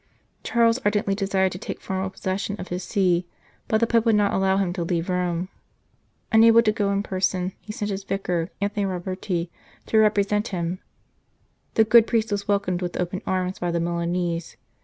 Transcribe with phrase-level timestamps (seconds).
[0.43, 3.27] Charles ardently desired to take formal posses sion of his See,
[3.67, 5.47] but the Pope would not allow him to leave Rome.
[6.31, 9.51] Unable to go in person, he sent his Vicar, Anthony Roberti,
[9.85, 10.79] to represent him.
[11.75, 14.57] This good priest was welcomed with open arms by the Milanese.